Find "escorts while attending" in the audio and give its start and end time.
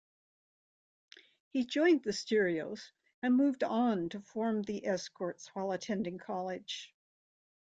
4.87-6.17